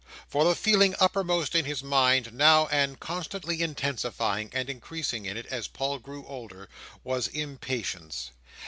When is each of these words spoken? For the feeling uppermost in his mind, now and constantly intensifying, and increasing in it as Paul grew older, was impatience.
For 0.27 0.43
the 0.43 0.55
feeling 0.55 0.95
uppermost 0.99 1.53
in 1.53 1.65
his 1.65 1.83
mind, 1.83 2.33
now 2.33 2.65
and 2.71 2.99
constantly 2.99 3.61
intensifying, 3.61 4.49
and 4.51 4.67
increasing 4.67 5.27
in 5.27 5.37
it 5.37 5.45
as 5.45 5.67
Paul 5.67 5.99
grew 5.99 6.25
older, 6.25 6.69
was 7.03 7.27
impatience. 7.27 8.31